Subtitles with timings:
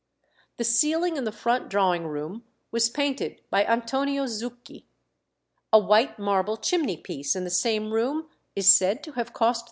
[0.57, 4.85] The ceiling in the front drawing room was painted by Antonio Zucchi.
[5.71, 9.59] A white marble chimney piece in the same room is said to have cost £300.